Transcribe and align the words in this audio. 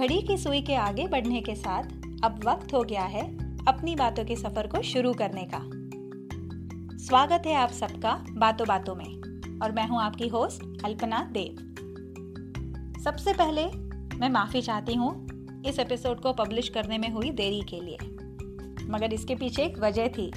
घड़ी 0.00 0.20
की 0.22 0.36
सुई 0.38 0.60
के 0.60 0.74
आगे 0.74 1.06
बढ़ने 1.06 1.40
के 1.40 1.54
साथ 1.54 1.82
अब 2.24 2.38
वक्त 2.44 2.72
हो 2.74 2.82
गया 2.82 3.02
है 3.04 3.24
अपनी 3.64 3.94
बातों 3.96 4.24
के 4.24 4.36
सफ़र 4.36 4.66
को 4.66 4.80
शुरू 4.82 5.12
करने 5.12 5.42
का। 5.44 5.58
स्वागत 6.98 7.46
है 7.46 7.54
आप 7.54 7.70
सबका 7.70 8.12
बातों 8.30 8.66
बातों 8.68 8.94
में, 8.94 9.60
और 9.62 9.72
मैं 9.72 9.86
हूँ 9.88 10.00
आपकी 10.00 10.28
होस्ट 10.28 10.84
अल्पना 10.84 11.20
देव। 11.32 11.60
सबसे 13.04 13.32
पहले 13.32 13.66
मैं 14.16 14.28
माफ़ी 14.28 14.62
चाहती 14.62 14.94
हूँ 14.94 15.12
इस 15.66 15.78
एपिसोड 15.78 16.20
को 16.20 16.32
पब्लिश 16.32 16.68
करने 16.68 16.98
में 16.98 17.10
हुई 17.10 17.30
देरी 17.32 17.60
के 17.68 17.80
लिए, 17.80 17.98
मगर 18.86 19.12
इसके 19.12 19.34
पीछे 19.34 19.62
एक 19.62 19.78
वजह 19.78 20.08
थी। 20.08 20.30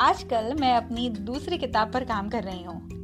आजकल 0.00 0.54
मैं 0.60 0.74
अपनी 0.74 1.08
दूसरी 1.10 1.58
किताब 1.58 1.92
पर 1.92 2.04
काम 2.04 2.28
कर 2.28 2.42
रही 2.42 2.62
हूँ 2.64 2.95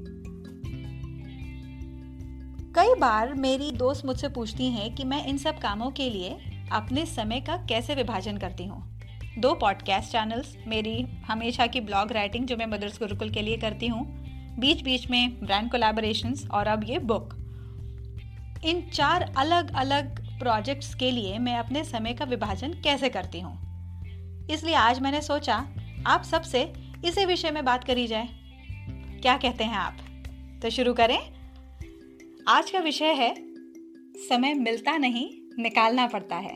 कई 2.74 2.94
बार 2.94 3.34
मेरी 3.34 3.70
दोस्त 3.72 4.06
मुझसे 4.06 4.28
पूछती 4.28 4.66
हैं 4.66 4.94
कि 4.94 5.04
मैं 5.04 5.26
इन 5.26 5.38
सब 5.38 5.58
कामों 5.58 5.90
के 5.90 6.10
लिए 6.10 6.36
अपने 6.72 7.06
समय 7.06 7.40
का 7.40 7.56
कैसे 7.56 7.95
विभाजन 7.95 8.36
करती 8.36 8.64
हूँ। 8.64 9.00
दो 9.38 9.54
पॉडकास्ट 9.54 10.12
चैनल्स 10.12 10.56
मेरी 10.66 11.02
हमेशा 11.26 11.66
की 11.66 11.80
ब्लॉग 11.80 12.12
राइटिंग 12.12 12.46
जो 12.46 12.56
मैं 12.56 12.66
मदर्स 12.66 12.98
गुरुकुल 12.98 13.30
के 13.30 13.42
लिए 13.42 13.56
करती 13.56 13.86
हूँ 13.86 14.04
बीच 14.58 14.82
बीच 14.82 15.10
में 15.10 15.40
ब्रांड 15.40 15.70
कोलैबोरेशंस 15.70 16.48
और 16.50 16.66
अब 16.66 16.84
ये 16.84 16.98
बुक 16.98 17.34
इन 18.64 18.90
चार 18.92 19.34
अलग 19.36 19.74
अलग 19.74 20.38
प्रोजेक्ट्स 20.38 20.95
के 20.95 21.10
लिए 21.10 21.38
मैं 21.38 21.56
अपने 21.59 21.84
समय 21.84 22.12
का 22.12 22.24
विभाजन 22.24 22.73
कैसे 22.73 23.09
करती 23.09 23.40
हूँ? 23.40 23.54
इसलिए 24.50 24.74
आज 24.74 25.00
मैंने 25.00 25.20
सोचा, 25.20 25.66
आप 26.06 26.23
सबसे 26.23 26.73
इसी 27.04 27.24
विषय 27.24 27.50
में 27.50 27.64
बात 27.64 27.84
करी 27.84 28.06
जाए। 28.06 28.28
क्या 29.23 29.36
कहते 29.36 29.64
हैं 29.64 29.76
आप? 29.76 29.96
तो 30.62 30.70
शुरू 30.70 30.95
करें। 30.95 31.41
आज 32.48 32.70
का 32.70 32.78
विषय 32.78 33.05
है, 33.05 33.34
समय 34.29 34.54
मिलता 34.54 34.96
नहीं, 34.96 35.30
निकालना 35.59 36.07
पड़ता 36.07 36.37
है। 36.37 36.54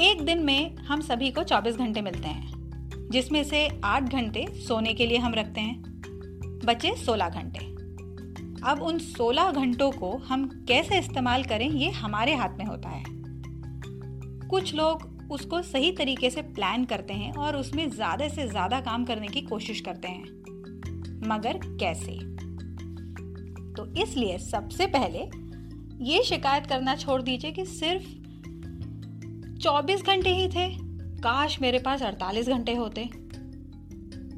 एक 0.00 0.22
दिन 0.24 0.42
में 0.42 0.76
हम 0.76 1.00
सभी 1.00 1.30
को 1.30 1.42
24 1.42 1.76
घंटे 1.76 2.00
मिलते 2.00 2.28
हैं, 2.28 3.08
जिसमें 3.10 3.44
से 3.44 3.68
8 3.84 4.02
घंटे 4.02 4.46
सोने 4.52 4.94
के 4.94 5.06
लिए 5.06 5.18
हम 5.18 5.34
रखते 5.34 5.60
हैं, 5.60 5.82
बचे 6.64 6.94
16 6.96 7.28
घंटे। 7.28 7.58
अब 8.70 8.82
उन 8.82 8.98
16 8.98 9.52
घंटों 9.52 9.90
को 9.90 10.16
हम 10.16 10.64
कैसे 10.68 10.98
इस्तेमाल 10.98 11.44
करें, 11.44 11.70
ये 11.70 11.90
हमारे 11.90 12.34
हाथ 12.34 12.58
में 12.58 12.64
होता 12.64 12.88
है। 12.88 13.04
कुछ 14.48 14.74
लोग 14.74 15.28
उसको 15.30 15.62
सही 15.62 15.92
तरीके 15.92 16.30
से 16.30 16.42
प्लान 16.42 16.84
करते 16.84 17.14
हैं 17.14 17.32
और 17.32 17.56
उसमें 17.56 17.90
ज़्यादा 17.90 18.28
से 18.28 18.48
ज़्यादा 18.48 18.80
काम 18.80 19.04
करने 19.04 19.28
की 19.28 19.40
कोशिश 19.40 19.80
करते 19.80 20.08
हैं। 20.08 20.24
मगर 21.28 21.60
कैसे? 21.66 22.40
तो 23.76 24.02
इसलिए 24.02 24.38
सबसे 24.38 24.86
पहले 24.86 25.18
ये 26.04 26.22
शिकायत 26.22 26.66
करना 26.66 26.96
छोड़ 26.96 27.22
दीजिए 27.22 27.50
कि 27.50 27.64
सिर्फ़ 27.64 28.04
24 29.58 30.02
घंटे 30.02 30.30
ही 30.30 30.48
थे। 30.48 30.68
काश 31.20 31.60
मेरे 31.60 31.78
पास 31.78 32.02
48 32.02 32.48
घंटे 32.48 32.74
होते। 32.74 33.08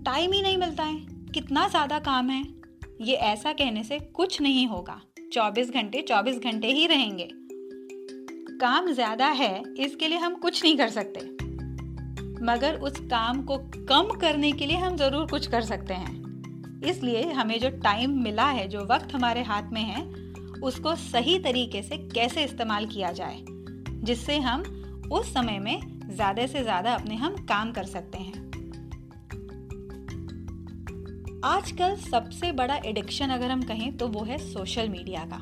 टाइम 0.04 0.32
ही 0.32 0.42
नहीं 0.42 0.56
मिलता 0.56 0.82
है। 0.82 0.96
कितना 1.34 1.68
ज़्यादा 1.68 1.98
काम 1.98 2.30
है। 2.30 2.42
ये 3.00 3.14
ऐसा 3.14 3.52
कहने 3.52 3.84
से 3.84 3.98
कुछ 3.98 4.40
नहीं 4.40 4.66
होगा। 4.66 5.00
24 5.32 5.70
घंटे 5.70 6.02
24 6.02 6.38
घंटे 6.38 6.68
ही 6.68 6.86
रहेंगे। 6.86 7.28
काम 8.60 8.92
ज़्यादा 8.92 9.26
है, 9.26 9.62
इसके 9.78 10.08
लिए 10.08 10.18
हम 10.18 10.34
कुछ 10.34 10.64
नहीं 10.64 10.76
कर 10.76 10.88
सकते। 10.88 11.20
मगर 12.44 12.78
उस 12.78 12.98
काम 13.00 13.42
को 13.42 13.58
कम 13.88 14.18
करने 14.20 14.52
के 14.52 14.66
लिए 14.66 14.76
हम 14.76 14.96
ज़रूर 14.96 15.26
कुछ 15.26 15.46
कर 15.46 15.62
सकते 15.62 15.94
हैं। 15.94 16.21
इसलिए 16.82 17.22
हमें 17.32 17.58
जो 17.60 17.70
टाइम 17.82 18.18
मिला 18.22 18.46
है, 18.46 18.66
जो 18.68 18.84
वक्त 18.86 19.14
हमारे 19.14 19.42
हाथ 19.42 19.70
में 19.72 19.82
है, 19.82 20.02
उसको 20.60 20.94
सही 20.96 21.38
तरीके 21.38 21.82
से 21.82 21.96
कैसे 22.08 22.44
इस्तेमाल 22.44 22.86
किया 22.86 23.10
जाए, 23.12 23.38
जिससे 24.04 24.38
हम 24.40 24.62
उस 25.12 25.32
समय 25.34 25.58
में 25.58 25.80
ज़्यादा 26.06 26.46
से 26.46 26.62
ज़्यादा 26.62 26.94
अपने 26.94 27.14
हम 27.16 27.36
काम 27.48 27.72
कर 27.72 27.84
सकते 27.86 28.18
हैं। 28.18 28.40
आजकल 31.44 31.96
सबसे 32.00 32.52
बड़ा 32.52 32.74
एडिक्शन 32.86 33.30
अगर 33.30 33.50
हम 33.50 33.62
कहें 33.62 33.96
तो 33.96 34.08
वो 34.08 34.22
है 34.24 34.38
सोशल 34.40 34.88
मीडिया 34.88 35.24
का। 35.24 35.36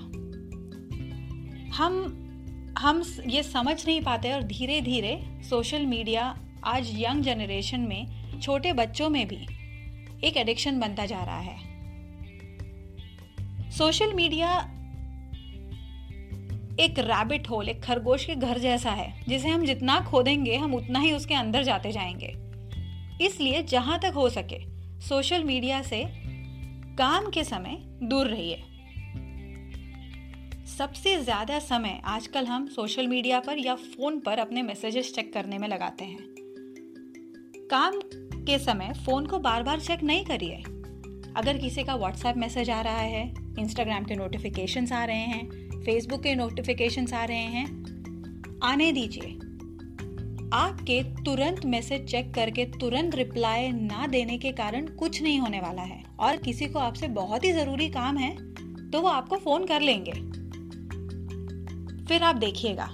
हम 1.77 2.17
हम 2.79 3.03
ये 3.27 3.43
समझ 3.43 3.75
नहीं 3.87 4.01
पाते 4.03 4.33
और 4.33 4.43
धीरे 4.43 4.81
धीरे 4.81 5.21
सोशल 5.51 5.87
मीडिया 5.87 6.35
आज 6.67 6.91
यंग 6.95 7.23
जनरेशन 7.23 7.81
में, 7.81 8.41
छोटे 8.41 8.73
बच्चों 8.73 9.09
में 9.11 9.27
भी 9.29 9.47
एक 10.25 10.37
एडिक्शन 10.37 10.81
बनता 10.81 11.07
जा 11.07 11.23
रहा 11.25 11.39
है। 11.39 11.59
सोशल 13.71 14.13
मीडिया 14.13 14.59
एक 16.81 16.99
रैबिट 16.99 17.51
होल 17.51 17.69
एक 17.69 17.83
खरगोश 17.83 18.25
के 18.25 18.35
घर 18.35 18.59
जैसा 18.59 18.91
है, 18.91 19.25
जिसे 19.29 19.49
हम 19.49 19.65
जितना 19.65 20.01
खोदेंगे, 20.01 20.57
हम 20.57 20.75
उतना 20.75 20.99
ही 20.99 21.13
उसके 21.13 21.35
अंदर 21.35 21.63
जाते 21.63 21.93
जाएँगे। 21.93 22.37
इसलिए 23.25 23.63
जहाँ 23.63 23.99
तक 23.99 24.13
हो 24.15 24.29
सके 24.29 24.59
सोशल 25.01 25.45
मीडिया 25.45 25.83
से 25.83 26.05
काम 26.97 27.31
के 27.31 27.45
समय 27.45 27.77
दूर 28.03 28.27
रहिए। 28.27 28.63
सबसे 30.79 31.17
ज़्यादा 31.17 31.59
समय 31.59 32.01
आजकल 32.05 32.47
हम 32.47 32.67
सोशल 32.67 33.07
मीडिया 33.07 33.41
पर 33.41 33.59
या 33.59 33.75
फ़ोन 33.75 34.21
पर 34.21 34.39
अपने 34.39 34.63
मैसेजेस 34.63 35.15
चेक 35.15 35.33
करने 35.33 35.59
में 35.59 35.69
लगाते 35.69 36.05
हैं। 36.05 36.19
काम 37.73 38.01
के 38.51 38.59
समय 38.59 38.93
फ़ोन 39.07 39.27
को 39.27 39.39
बार 39.39 39.63
बार 39.63 39.81
चेक 39.81 40.03
नहीं 40.03 40.25
करिए। 40.25 40.63
अगर 41.37 41.59
किसी 41.59 41.83
का 41.85 41.95
व्हाट्सएप 41.95 42.37
मैसेज 42.37 42.71
आ 42.71 42.81
रहा 42.81 42.99
है 42.99 43.35
इंस्टाग्राम 43.59 44.05
के 44.05 44.15
नोटिफिकेशंस 44.15 44.93
आ 44.93 45.05
रहे 45.05 45.17
हैं 45.17 45.81
फेसबुक 45.81 46.23
के 46.23 46.35
नोटिफिकेशंस 46.35 47.13
आ 47.13 47.25
रहे 47.25 47.45
हैं, 47.49 47.67
आने 48.63 48.91
दीजिए। 48.93 49.31
आपके 50.55 51.03
तुरंत 51.25 51.65
मैसेज 51.65 52.07
चेक 52.07 52.35
करके 52.35 52.65
तुरंत 52.81 53.15
रिप्लाई 53.15 53.71
ना 53.73 54.07
देने 54.07 54.39
के 54.39 54.53
कारण 54.53 54.87
कुछ 54.87 55.23
नहीं 55.23 55.39
होने 55.39 55.61
वाला 55.61 55.83
है। 55.83 56.03
और 56.21 56.37
किसी 56.37 56.67
को 56.67 56.79
आपसे 56.79 57.09
बहुत 57.09 57.45
ही 57.45 57.53
ज़रूरी 57.53 57.89
काम 57.89 58.17
है 58.17 58.35
तो 58.91 59.01
वो 59.01 59.09
आपको 59.09 59.37
फ़ोन 59.37 59.67
कर 59.67 59.81
लेंगे। 59.81 60.13
फिर 62.05 62.23
आप 62.23 62.37
देखिएगा। 62.37 62.91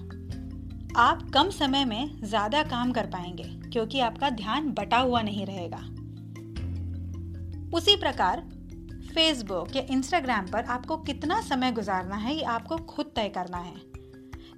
आप 0.97 1.23
कम 1.35 1.49
समय 1.51 1.85
में 1.85 2.21
ज़्यादा 2.23 2.63
काम 2.63 2.93
कर 2.93 3.07
पाएँगे, 3.07 3.43
क्योंकि 3.71 4.01
आपका 4.01 4.31
ध्यान 4.31 4.69
बटा 4.71 4.99
हुआ 4.99 5.21
नहीं 5.23 5.45
रहेगा। 5.47 5.77
उसी 7.77 7.97
प्रकार 7.97 8.41
फेसबुक 9.15 9.77
या 9.77 9.83
इंस्टाग्राम 9.91 10.47
पर 10.47 10.65
आपको 10.65 10.97
कितना 10.97 11.41
समय 11.41 11.73
गुजारना 11.73 12.17
है, 12.17 12.35
ये 12.37 12.43
आपको 12.43 12.77
खुद 12.77 13.13
तय 13.17 13.29
करना 13.29 13.59
है। 13.59 13.75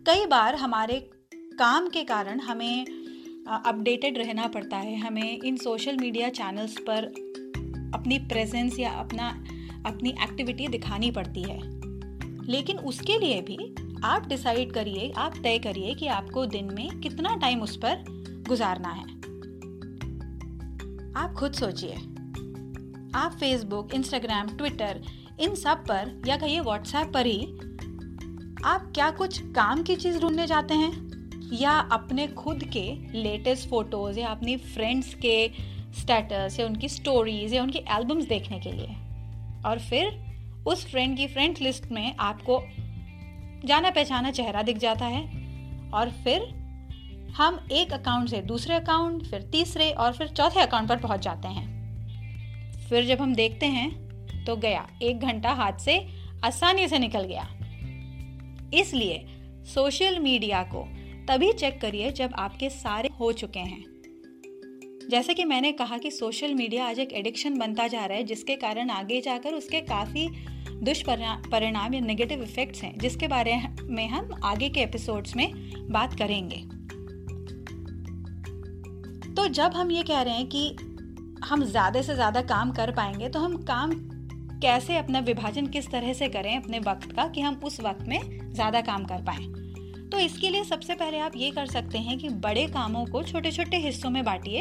कई 0.06 0.26
बार 0.26 0.54
हमारे 0.54 0.99
काम 1.34 1.88
के 1.88 2.04
कारण 2.04 2.41
हमें 2.41 2.87
अपडेटेड 3.65 4.19
रहना 4.19 4.47
पड़ता 4.47 4.76
है। 4.76 4.97
हमें 4.97 5.41
इन 5.41 5.56
सोशल 5.56 5.97
मीडिया 5.97 6.28
चैनल्स 6.28 6.78
पर 6.81 7.05
अपनी 7.94 8.19
प्रेजेंस 8.19 8.78
या 8.78 8.91
अपना, 8.91 9.28
अपनी 9.87 10.10
एक्टिविटी 10.22 10.69
दिखानी 10.69 11.10
पड़ती 11.10 11.43
है। 11.43 11.60
लेकिन 12.47 12.78
उसके 12.78 13.19
लिए 13.19 13.41
भी 13.43 13.59
आप 14.04 14.26
डिसाइड 14.28 14.72
करिए, 14.72 15.12
आप 15.16 15.34
तय 15.42 15.59
करिए 15.59 15.94
कि 15.94 16.06
आपको 16.06 16.47
दिन 16.47 16.64
में 16.64 17.00
कितना 17.00 17.36
टाइम 17.36 17.62
उस 17.62 17.76
पर 17.76 18.04
गुजारना 18.48 18.88
है। 18.88 19.19
आप 21.16 21.34
खुद 21.34 21.53
सोचिए। 21.53 21.94
आप 23.14 23.32
फेसबुक 23.41 23.94
इंस्टाग्राम 23.94 24.48
ट्विटर 24.48 25.03
इन 25.41 25.54
सब 25.54 25.78
पर 25.78 26.22
या 26.26 26.37
कहिए 26.37 26.60
व्हाट्सएप 26.60 27.10
पर 27.14 27.26
ही 27.26 27.42
आप 28.64 28.92
क्या 28.94 29.10
कुछ 29.10 29.42
काम 29.42 29.82
की 29.82 29.97
चीज़ 29.97 30.19
ढूँढने 30.19 30.47
जाते 30.47 30.75
हैं? 30.75 31.08
या 31.53 31.72
अपने 31.72 32.26
खुद 32.26 32.64
के 32.64 33.19
लेटेस्ट 33.22 33.69
फ़ोटोज़ 33.69 34.20
या 34.20 34.28
अपनी 34.28 34.56
फ्रेंड्स 34.56 35.14
के 35.14 35.50
स्टेटस 36.00 36.56
या 36.60 36.66
उनकी 36.66 36.88
स्टोरीज 36.88 37.54
या 37.54 37.62
उनकी 37.62 37.78
एल्बम्स 37.78 38.25
देखने 38.25 38.60
के 38.60 38.72
लिए? 38.72 38.88
और 39.67 39.78
फिर 39.90 40.25
उस 40.67 40.90
फ्रेंड 40.90 41.17
की 41.17 41.26
फ्रेंड 41.26 41.56
लिस्ट 41.62 41.93
में 41.93 42.17
आपको 42.17 42.62
जाना 43.64 43.90
पहचाना 43.90 44.31
चेहरा 44.31 44.62
दिख 44.62 44.76
जाता 44.76 45.06
है 45.06 45.22
और 45.90 46.10
फिर 46.25 46.43
हम 47.37 47.58
एक 47.72 47.93
अकाउंट 47.93 48.28
से 48.28 48.40
दूसरे 48.43 48.75
अकाउंट 48.75 49.26
फिर 49.26 49.43
तीसरे 49.43 49.90
और 49.90 50.12
फिर 50.12 50.28
चौथे 50.28 50.60
अकाउंट 50.60 50.88
पर 50.88 50.96
पहुँच 50.96 51.20
जाते 51.20 51.49
हैं। 51.49 51.66
फिर 52.88 53.06
जब 53.06 53.20
हम 53.20 53.34
देखते 53.34 53.66
हैं 53.66 54.44
तो 54.44 54.56
गया, 54.56 54.87
एक 55.02 55.20
घंटा 55.20 55.52
हाथ 55.52 55.78
से 55.78 55.99
आसानी 56.44 56.88
से 56.88 56.99
निकल 56.99 57.25
गया। 57.25 57.49
इसलिए 58.75 59.25
सोशल 59.64 60.19
मीडिया 60.19 60.62
को 60.62 60.84
तभी 61.28 61.52
चेक 61.52 61.81
करिए 61.81 62.10
जब 62.10 62.34
आपके 62.34 62.70
सारे 62.70 63.08
हो 63.20 63.32
चुके 63.32 63.60
हैं। 63.60 63.84
जैसे 65.10 65.34
कि 65.34 65.44
मैंने 65.44 65.72
कहा 65.72 65.99
कि 65.99 66.10
सोशल 66.10 66.55
मीडिया 66.55 66.87
आज 66.87 66.99
एक 66.99 67.12
एडिक्शन 67.12 67.58
बनता 67.58 67.87
जा 67.87 68.05
रहा 68.06 68.19
है, 68.19 68.25
जिसके 68.25 68.56
कारण 68.56 68.90
आगे 68.90 69.20
जाकर 69.20 69.55
उसके 69.55 69.81
काफ़ी 69.81 70.26
दुष्परिणाम 70.82 71.94
या 71.94 72.00
नेगेटिव 72.00 72.43
इफेक्ट्स 72.43 72.82
हैं, 72.82 72.97
जिसके 72.99 73.29
बारे 73.29 73.61
में 73.82 74.09
हम 74.09 74.31
आगे 74.44 74.69
के 74.69 74.81
एपिसोड्स 74.81 75.37
में 75.37 75.53
बात 75.91 76.15
करेंगे। 76.19 76.56
तो 79.35 79.47
जब 79.50 79.73
हम 79.75 79.91
ये 79.91 80.03
कह 80.03 80.20
रहे 80.23 80.35
हैं 80.35 80.47
कि 80.49 80.69
हम 81.44 81.65
ज़्यादा 81.65 82.03
से 82.03 82.15
ज़्यादा 82.15 82.41
काम 82.44 82.70
कर 82.73 82.91
पाएँगे 82.93 83.29
तो 83.29 83.41
हम 83.41 83.56
काम 83.65 83.93
कैसे 84.62 84.97
अपना 84.97 85.19
विभाजन 85.20 85.67
किस 85.67 85.91
तरह 85.91 86.12
से 86.12 86.29
करें 86.29 86.56
अपने 86.56 86.79
वक्त 86.81 87.12
का, 87.12 87.26
कि 87.26 87.41
हम 87.41 87.61
उस 87.65 87.81
वक्त 87.81 88.09
में 88.09 88.53
ज़्यादा 88.53 88.81
काम 88.82 89.05
कर 89.05 89.23
पाए? 89.23 89.44
तो 90.11 90.19
इसके 90.19 90.49
लिए 90.50 90.65
सबसे 90.65 90.94
पहले 90.94 91.19
आप 91.20 91.32
ये 91.37 91.50
कर 91.50 91.67
सकते 91.67 91.99
हैं 91.99 92.19
कि 92.19 92.29
बड़े 92.41 92.67
कामों 92.69 93.05
को 93.06 93.23
छोटे 93.23 93.50
छोटे 93.53 93.76
हिस्सों 93.79 94.11
में 94.11 94.25
बांटिए 94.25 94.61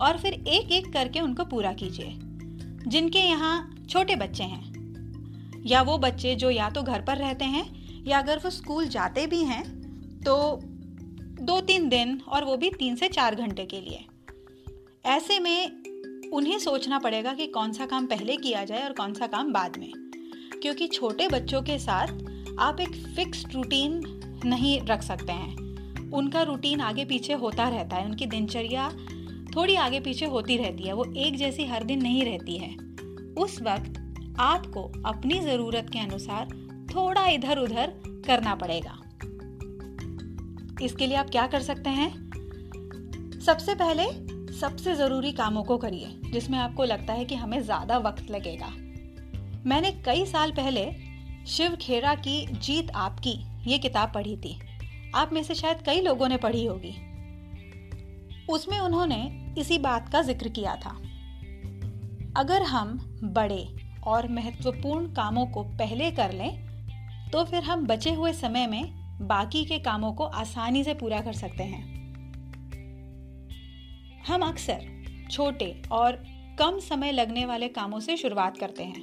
और 0.00 0.18
फिर 0.18 0.32
एक 0.32 0.72
एक 0.72 0.92
करके 0.92 1.20
उनको 1.20 1.44
पूरा 1.46 1.72
कीजिए, 1.72 2.14
जिनके 2.86 3.18
यहाँ 3.20 3.86
छोटे 3.88 4.16
बच्चे 4.16 4.44
हैं। 4.44 4.73
या 5.64 5.82
वो 5.82 5.98
बच्चे 5.98 6.34
जो 6.34 6.50
या 6.50 6.70
तो 6.70 6.82
घर 6.82 7.02
पर 7.02 7.16
रहते 7.16 7.44
हैं, 7.44 8.04
या 8.06 8.18
अगर 8.18 8.38
वो 8.38 8.50
स्कूल 8.50 8.88
जाते 8.88 9.26
भी 9.26 9.40
हैं 9.44 9.64
तो 10.20 10.60
दो 11.44 11.60
तीन 11.60 11.88
दिन 11.88 12.20
और 12.28 12.44
वो 12.44 12.56
भी 12.56 12.70
तीन 12.70 12.96
से 12.96 13.08
चार 13.08 13.34
घंटे 13.34 13.64
के 13.64 13.80
लिए। 13.80 14.04
ऐसे 15.06 15.38
में 15.40 16.30
उन्हें 16.30 16.58
सोचना 16.58 16.98
पड़ेगा 16.98 17.34
कि 17.34 17.46
कौन 17.46 17.72
सा 17.72 17.86
काम 17.86 18.06
पहले 18.06 18.36
किया 18.36 18.64
जाए 18.64 18.84
और 18.84 18.92
कौन 18.92 19.14
सा 19.14 19.26
काम 19.26 19.52
बाद 19.52 19.76
में। 19.78 19.92
क्योंकि 20.62 20.86
छोटे 20.86 21.28
बच्चों 21.28 21.62
के 21.62 21.78
साथ 21.78 22.06
आप 22.58 22.80
एक 22.80 22.94
फिक्स्ड 23.16 23.52
रूटीन 23.52 24.00
नहीं 24.44 24.80
रख 24.80 25.02
सकते 25.02 25.32
हैं। 25.32 26.10
उनका 26.10 26.42
रूटीन 26.42 26.80
आगे 26.80 27.04
पीछे 27.04 27.32
होता 27.32 27.68
रहता 27.68 27.96
है, 27.96 28.06
उनकी 28.06 28.26
दिनचर्या 28.26 28.90
थोड़ी 29.56 29.74
आगे 29.74 30.00
पीछे 30.00 30.26
होती 30.26 30.56
रहती 30.56 30.82
है, 30.82 30.92
वो 30.92 31.04
एक 31.16 31.36
जैसी 31.36 31.64
हर 31.64 31.84
दिन 31.84 32.02
नहीं 32.02 32.24
रहती 32.24 32.56
है। 32.58 32.76
उस 33.34 33.62
वक्त 33.62 34.03
आपको 34.40 34.82
अपनी 35.06 35.40
ज़रूरत 35.40 35.90
के 35.92 35.98
अनुसार 35.98 36.48
थोड़ा 36.94 37.26
इधर 37.26 37.58
उधर 37.58 37.92
करना 38.26 38.54
पड़ेगा। 38.54 38.98
इसके 40.84 41.06
लिए 41.06 41.16
आप 41.16 41.30
क्या 41.30 41.46
कर 41.46 41.62
सकते 41.62 41.90
हैं? 41.90 42.10
सबसे 43.40 43.74
पहले 43.74 44.04
सबसे 44.54 44.94
ज़रूरी 44.94 45.32
कामों 45.32 45.62
को 45.64 45.78
करिए, 45.78 46.20
जिसमें 46.30 46.58
आपको 46.58 46.84
लगता 46.84 47.12
है 47.12 47.24
कि 47.24 47.34
हमें 47.34 47.62
ज़्यादा 47.62 47.98
वक्त 47.98 48.30
लगेगा। 48.30 48.68
मैंने 49.66 49.90
कई 49.92 50.26
साल 50.26 50.52
पहले 50.52 50.92
शिव 51.46 51.76
खेरा 51.76 52.14
की 52.14 52.46
जीत 52.46 52.90
आपकी 52.90 53.36
ये 53.66 53.78
किताब 53.78 54.12
पढ़ी 54.14 54.36
थी। 54.36 54.58
आप 55.14 55.32
में 55.32 55.42
से 55.42 55.54
शायद 55.54 55.82
कई 55.86 56.00
लोगों 56.00 56.28
ने 56.28 56.36
पढ़ी 56.36 56.64
होगी। 56.66 56.94
उसमें 58.48 58.78
उन्होंने 58.80 59.54
इसी 59.58 59.78
बात 59.78 60.08
का 60.08 60.22
ज़िक्र 60.22 60.48
किया 60.48 60.76
था। 60.76 61.00
अगर 62.36 62.62
हम 62.62 62.98
बड़े 63.24 63.83
और 64.06 64.28
महत्वपूर्ण 64.28 65.06
कामों 65.06 65.46
को 65.46 65.62
पहले 65.78 66.10
कर 66.10 66.32
लें 66.32 67.30
तो 67.30 67.44
फिर 67.44 67.62
हम 67.62 67.86
बचे 67.86 68.12
हुए 68.12 68.32
समय 68.32 68.66
में 68.66 69.26
बाकी 69.28 69.64
के 69.64 69.78
कामों 69.78 70.12
को 70.12 70.24
आसानी 70.24 70.84
से 70.84 70.94
पूरा 70.94 71.20
कर 71.20 71.32
सकते 71.32 71.62
हैं। 71.62 71.82
हम 74.26 74.42
अक्सर 74.42 74.86
छोटे 75.30 75.82
और 75.92 76.22
कम 76.58 76.78
समय 76.80 77.12
लगने 77.12 77.44
वाले 77.46 77.68
कामों 77.68 78.00
से 78.00 78.16
शुरुआत 78.16 78.58
करते 78.58 78.84
हैं। 78.84 79.02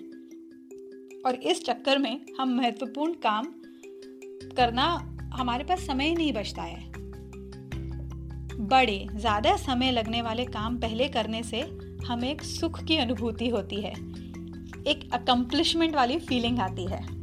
और 1.26 1.36
इस 1.36 1.64
चक्कर 1.66 1.98
में 1.98 2.20
हम 2.40 2.56
महत्वपूर्ण 2.56 3.14
काम 3.14 3.46
करना 4.58 4.86
हमारे 5.34 5.64
पास 5.64 5.80
समय 5.80 6.08
ही 6.08 6.16
नहीं 6.16 6.34
बचता 6.34 6.62
है। 6.62 6.92
बड़े, 8.62 9.08
ज़्यादा 9.14 9.56
समय 9.58 9.92
लगने 9.92 10.22
वाले 10.22 10.46
काम 10.46 10.78
पहले 10.78 11.08
करने 11.10 11.44
से 11.44 11.62
हमें 12.06 12.30
एक 12.32 12.42
सुख 12.42 12.84
की 12.84 12.98
अनुभूति 12.98 13.48
होती 13.50 13.82
है। 13.82 13.94
एक 14.88 15.14
अकम्पलिशमेंट 15.14 15.96
वाली 15.96 16.20
फीलिंग 16.20 16.60
आती 16.60 16.86
है। 16.86 17.22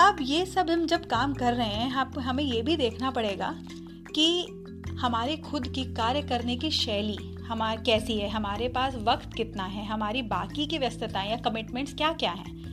अब 0.00 0.16
ये 0.20 0.46
सब 0.46 0.70
हम 0.70 0.86
जब 0.86 1.06
काम 1.06 1.34
कर 1.34 1.54
रहे 1.54 1.68
हैं 1.68 1.92
आप 1.92 2.18
हमें 2.18 2.44
ये 2.44 2.62
भी 2.62 2.76
देखना 2.76 3.10
पड़ेगा 3.10 3.54
कि 4.14 4.46
हमारे 5.00 5.36
खुद 5.36 5.68
की 5.68 5.84
कार्य 5.84 6.22
करने 6.22 6.56
की 6.56 6.70
शैली 6.70 7.18
हमारी 7.44 7.82
कैसी 7.82 8.16
है, 8.16 8.28
हमारे 8.28 8.68
पास 8.68 8.94
वक्त 8.94 9.34
कितना 9.34 9.64
है, 9.64 9.86
हमारी 9.86 10.22
बाकी 10.22 10.66
की 10.66 10.78
व्यस्तताएँ 10.78 11.30
या 11.30 11.36
कमिटमेंट्स 11.36 11.94
क्या 11.94 12.12
क्या 12.12 12.32
हैं। 12.32 12.64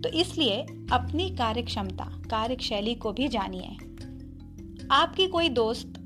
तो 0.00 0.08
इसलिए 0.08 0.62
अपनी 0.92 1.30
कार्य 1.30 1.62
क्षमता 1.62 2.22
कार्य 2.30 2.56
शैली 2.60 2.94
को 2.94 3.12
भी 3.12 3.28
जानिए। 3.28 3.76
आपकी 4.90 5.26
कोई 5.26 5.48
दोस्त 5.48 5.99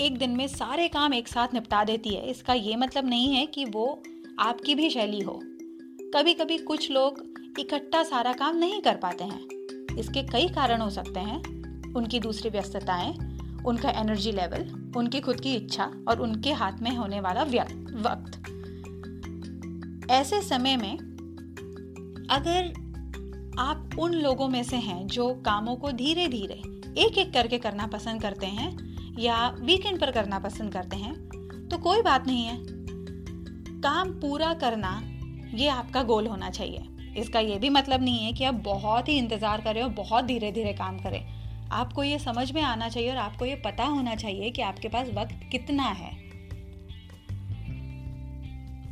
एक 0.00 0.18
दिन 0.18 0.30
में 0.30 0.48
सारे 0.48 0.88
काम 0.88 1.14
एक 1.14 1.28
साथ 1.28 1.48
निपटा 1.54 1.84
देती 1.84 2.10
है। 2.10 2.30
इसका 2.30 2.52
ये 2.52 2.76
मतलब 2.76 3.08
नहीं 3.08 3.34
है 3.34 3.46
कि 3.46 3.64
वो 3.64 4.02
आपकी 4.38 4.74
भी 4.74 4.90
शैली 4.90 5.20
हो। 5.20 5.40
कभी 6.14 6.34
कभी 6.34 6.58
कुछ 6.58 6.90
लोग 6.90 7.34
इकट्ठा 7.58 8.02
सारा 8.02 8.32
काम 8.32 8.56
नहीं 8.56 8.80
कर 8.80 8.96
पाते 8.96 9.24
हैं। 9.24 9.96
इसके 9.96 10.22
कई 10.22 10.48
कारण 10.48 10.80
हो 10.80 10.90
सकते 10.90 11.20
हैं। 11.20 11.38
उनकी 11.94 12.20
दूसरी 12.20 12.50
व्यस्तताएँ, 12.50 13.12
उनका 13.66 13.90
एनर्जी 13.90 14.32
लेवल 14.32 14.92
उनकी 14.96 15.20
खुद 15.20 15.40
की 15.40 15.54
इच्छा 15.54 15.92
और 16.08 16.20
उनके 16.20 16.52
हाथ 16.52 16.72
में 16.82 16.96
होने 16.96 17.20
वाला 17.20 17.42
वक्त। 17.42 18.40
ऐसे 20.10 20.42
समय 20.42 20.76
में 20.76 20.98
अगर 22.30 22.84
आप 23.58 23.90
उन 23.98 24.12
लोगों 24.12 24.48
में 24.48 24.64
से 24.64 24.76
हैं 24.76 25.06
जो 25.06 25.34
कामों 25.34 25.76
को 25.76 25.92
धीरे 25.92 26.28
धीरे 26.28 26.62
एक 27.00 27.18
एक 27.18 27.32
करके 27.32 27.58
करना 27.58 27.86
पसंद 27.86 28.22
करते 28.22 28.46
हैं 28.46 28.93
या 29.18 29.46
वीकेंड 29.60 30.00
पर 30.00 30.10
करना 30.10 30.38
पसंद 30.38 30.72
करते 30.72 30.96
हैं 30.96 31.14
तो 31.68 31.78
कोई 31.80 32.02
बात 32.02 32.26
नहीं 32.26 32.44
है। 32.44 32.56
काम 33.82 34.10
पूरा 34.20 34.52
करना, 34.54 35.00
ये 35.54 35.68
आपका 35.68 36.02
गोल 36.02 36.26
होना 36.26 36.50
चाहिए। 36.50 36.88
इसका 37.16 37.40
ये 37.40 37.58
भी 37.58 37.68
मतलब 37.70 38.02
नहीं 38.02 38.18
है 38.18 38.32
कि 38.32 38.44
आप 38.44 38.54
बहुत 38.64 39.08
ही 39.08 39.16
इंतज़ार 39.18 39.60
करें 39.60 39.82
और 39.82 39.88
बहुत 39.94 40.24
धीरे 40.24 40.50
धीरे 40.52 40.72
काम 40.72 40.98
करें। 40.98 41.22
आपको 41.72 42.02
ये 42.02 42.18
समझ 42.18 42.50
में 42.52 42.62
आना 42.62 42.88
चाहिए 42.88 43.10
और 43.10 43.16
आपको 43.16 43.44
ये 43.44 43.54
पता 43.56 43.84
होना 43.86 44.14
चाहिए 44.16 44.50
कि 44.50 44.62
आपके 44.62 44.88
पास 44.88 45.08
वक्त 45.14 45.48
कितना 45.52 45.88
है। 45.90 46.10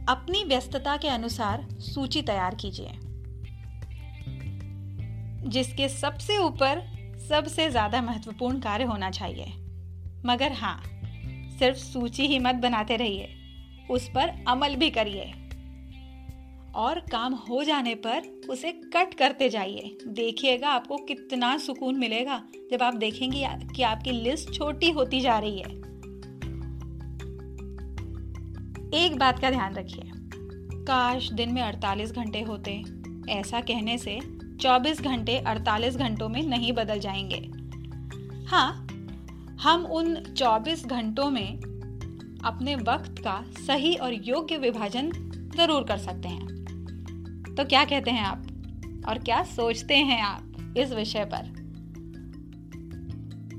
अपनी 0.09 0.43
व्यस्तता 0.45 0.97
के 0.97 1.09
अनुसार 1.09 1.67
सूची 1.83 2.23
तैयार 2.23 2.55
कीजिए, 2.55 2.93
जिसके 5.49 5.89
सबसे 5.91 6.39
ऊपर 6.39 6.83
सबसे 7.23 7.69
ज़्यादा 7.71 8.01
महत्वपूर्ण 8.03 8.61
कार्य 8.61 8.85
होना 8.85 9.11
चाहिए। 9.11 9.53
मगर 10.27 10.53
हाँ 10.53 10.83
सिर्फ़ 11.59 11.79
सूची 11.79 12.27
ही 12.27 12.39
मत 12.39 12.55
बनाते 12.55 12.97
रहिए। 12.97 13.29
उस 13.91 14.09
पर 14.09 14.45
अमल 14.49 14.77
भी 14.77 14.91
करिए। 14.91 15.35
और 16.75 16.99
काम 16.99 17.35
हो 17.35 17.65
जाने 17.65 17.95
पर 17.95 18.41
उसे 18.51 18.73
कट 18.73 19.15
करते 19.15 19.49
जाइए। 19.49 19.99
देखिएगा 20.09 20.69
आपको 20.69 20.97
कितना 20.97 21.59
सुकून 21.59 21.99
मिलेगा 21.99 22.43
जब 22.71 22.83
आप 22.83 22.95
देखेंगे 22.95 23.49
कि 23.77 23.83
आपकी 23.83 24.11
लिस्ट 24.11 24.53
छोटी 24.53 24.91
होती 24.91 25.21
जा 25.21 25.39
रही 25.39 25.59
है। 25.59 25.83
एक 29.05 29.17
बात 29.19 29.39
का 29.39 29.51
ध्यान 29.51 29.75
रखिए। 29.75 30.11
काश 30.85 31.33
दिन 31.33 31.53
में 31.53 31.63
48 31.63 32.13
घंटे 32.13 32.41
होते। 32.41 32.85
ऐसा 33.29 33.61
कहने 33.61 33.99
से 33.99 34.19
24 34.61 35.01
घंटे 35.01 35.39
48 35.39 35.97
घंटों 35.97 36.29
में 36.29 36.43
नहीं 36.43 36.73
बदल 36.73 36.99
जाएँगे। 36.99 37.51
हाँ 38.49 38.82
हम 39.63 39.85
उन 39.87 40.15
24 40.37 40.87
घंटों 40.87 41.31
में 41.31 41.57
अपने 42.45 42.75
वक्त 42.77 43.19
का 43.19 43.45
सही 43.67 43.95
और 43.95 44.15
योग्य 44.15 44.57
विभाजन 44.57 45.11
ज़रूर 45.57 45.85
कर 45.85 45.99
सकते 45.99 46.29
हैं। 46.29 47.55
तो 47.55 47.65
क्या 47.65 47.85
कहते 47.85 48.11
हैं 48.11 48.25
आप? 48.25 48.47
और 49.09 49.19
क्या 49.19 49.43
सोचते 49.43 49.97
हैं 49.97 50.23
आप 50.23 50.75
इस 50.77 50.93
विषय 50.93 51.25
पर? 51.25 51.53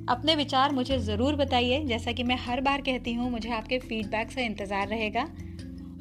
अपने 0.09 0.35
विचार 0.35 0.71
मुझे 0.71 0.99
ज़रूर 0.99 1.35
बताइए। 1.35 1.85
जैसा 1.85 2.11
कि 2.11 2.23
मैं 2.23 2.37
हर 2.37 2.61
बार 2.61 2.81
कहती 2.81 3.13
हूँ, 3.13 3.31
मुझे 3.31 3.49
आपके 3.49 3.79
फीडबैक 3.79 4.31
से 4.31 4.45
इंतज़ार 4.45 4.87
रहेगा। 4.87 5.27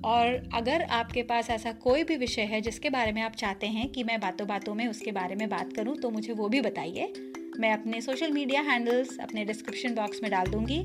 और 0.05 0.51
अगर 0.55 0.83
आपके 0.83 1.23
पास 1.23 1.51
ऐसा 1.51 1.73
कोई 1.73 2.05
भी 2.05 2.17
विषय 2.17 2.43
है 2.43 2.61
जिसके 2.61 2.91
बारे 2.91 3.13
में 3.13 3.23
आप 3.23 3.33
चाहते 3.33 3.67
हैं 3.67 3.89
कि 3.89 4.05
मैं 4.05 4.21
बातों 4.21 4.49
बातों 4.49 4.75
में 4.75 4.87
उसके 4.87 5.13
बारे 5.13 5.35
में 5.35 5.49
बात 5.49 5.73
करूँ 5.73 5.97
तो 5.97 6.11
मुझे 6.11 6.33
वो 6.33 6.49
भी 6.49 6.61
बताइए। 6.61 7.13
मैं 7.61 7.73
अपने 7.73 8.01
सोशल 8.01 8.31
मीडिया 8.33 8.61
हैंडल्स 8.61 9.19
अपने 9.21 9.45
डिस्क्रिप्शन 9.45 9.95
बॉक्स 9.95 10.23
में 10.23 10.31
डाल 10.31 10.47
दूँगी। 10.47 10.83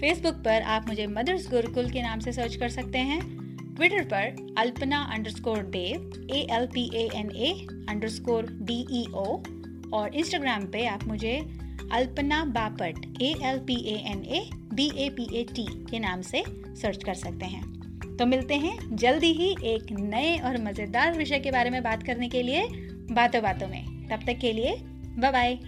फेसबुक 0.00 0.34
पर 0.34 0.62
आप 0.62 0.88
मुझे 0.88 1.06
मदर्स 1.06 1.48
गुरुकुल 1.50 1.90
के 1.90 2.02
नाम 2.02 2.20
से 2.20 2.32
सर्च 2.32 2.56
कर 2.56 2.68
सकते 2.68 2.98
हैं। 2.98 3.20
ट्विटर 3.76 4.04
पर 4.04 4.54
Alpana 4.58 5.02
underscore 5.14 5.58
Deo 5.58 6.28
A 6.32 6.46
L 6.50 6.66
P 6.66 6.84
A 6.94 7.08
N 7.14 7.30
A 7.36 7.52
underscore 7.88 8.46
D 8.62 8.78
E 8.92 9.04
O 9.14 9.24
और 9.92 10.14
इंस्टाग्राम 10.14 10.66
पे 10.66 10.86
आप 10.86 11.04
मुझे 11.04 11.36
Alpana 11.92 12.44
Bapat 12.44 13.22
A 13.22 13.34
L 13.42 13.58
P 13.58 13.76
A 13.92 13.96
N 14.10 14.24
A 14.24 14.44
B 14.74 14.90
A 14.96 15.08
P 15.08 15.28
A 15.34 15.44
T 15.44 15.66
के 15.90 15.98
नाम 15.98 16.22
से 16.22 16.44
सर्च 16.80 17.04
कर 17.04 17.14
सकते 17.14 17.46
हैं। 17.46 18.16
तो 18.16 18.26
मिलते 18.26 18.54
हैं 18.54 18.96
जल्दी 18.96 19.32
ही 19.32 19.54
एक 19.64 19.92
नए 19.92 20.38
और 20.38 20.62
मज़ेदार 20.62 21.16
विषय 21.18 21.38
के 21.38 21.50
बारे 21.50 21.70
में 21.70 21.82
बात 21.82 22.02
करने 22.02 22.28
के 22.28 22.42
लिए। 22.42 22.66
बातों 23.12 23.42
बातों 23.42 23.68
में। 23.68 24.08
तब 24.08 24.26
तक 24.26 24.38
के 24.38 24.52
लिए 24.52 24.76
Bye 25.16 25.30
bye. 25.32 25.60